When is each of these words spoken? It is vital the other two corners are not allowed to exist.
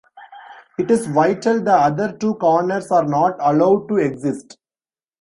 It 0.79 0.89
is 0.89 1.05
vital 1.05 1.61
the 1.61 1.75
other 1.75 2.11
two 2.13 2.33
corners 2.33 2.89
are 2.89 3.05
not 3.05 3.35
allowed 3.39 3.87
to 3.89 3.97
exist. 3.97 4.57